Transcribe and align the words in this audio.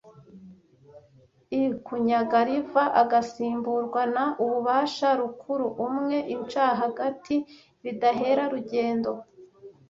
I 1.61 1.63
kunyaga 1.85 2.39
riva 2.47 2.83
agasimburwa 3.01 4.01
na 4.15 4.25
ububasha 4.43 5.07
rukuru, 5.19 5.67
umwe 5.85 6.17
incahagati 6.35 7.35
bidahera 7.83 8.43
rugendo, 8.53 9.11